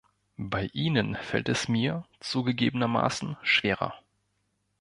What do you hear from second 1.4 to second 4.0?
es mir zugegebenermaßen schwerer.